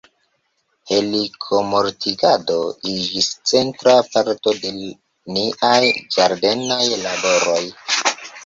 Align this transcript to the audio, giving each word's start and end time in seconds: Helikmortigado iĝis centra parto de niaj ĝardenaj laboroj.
Helikmortigado 0.91 2.55
iĝis 2.93 3.29
centra 3.51 3.95
parto 4.15 4.55
de 4.65 4.73
niaj 5.37 5.79
ĝardenaj 6.17 6.83
laboroj. 7.07 7.63